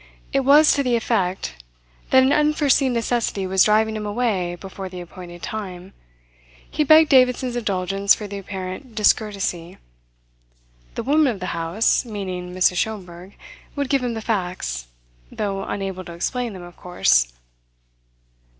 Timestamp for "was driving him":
3.45-4.07